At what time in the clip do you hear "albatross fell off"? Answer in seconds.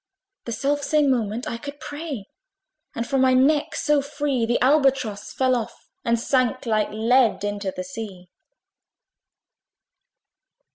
4.59-5.91